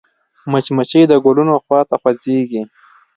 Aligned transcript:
مچمچۍ 0.51 1.03
د 1.07 1.13
ګلونو 1.25 1.55
خوا 1.63 1.79
ته 1.89 1.95
خوځېږي 2.01 2.63